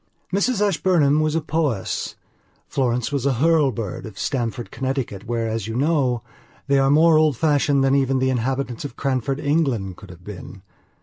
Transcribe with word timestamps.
Mrs 0.33 0.67
Ashburnham 0.67 1.19
was 1.19 1.35
a 1.35 1.41
Powys; 1.41 2.15
Florence 2.67 3.11
was 3.11 3.27
a 3.27 3.33
Hurlbird 3.33 4.05
of 4.05 4.17
Stamford, 4.17 4.71
Connecticut, 4.71 5.27
where, 5.27 5.47
as 5.47 5.67
you 5.67 5.75
know, 5.75 6.23
they 6.65 6.79
are 6.79 6.89
more 6.89 7.19
old 7.19 7.37
fashioned 7.37 7.83
than 7.83 7.93
even 7.93 8.17
the 8.17 8.31
inhabitants 8.31 8.83
of 8.83 8.95
Cranford, 8.95 9.39
England, 9.39 9.97
could 9.97 10.09
have 10.09 10.23
been. 10.23 10.63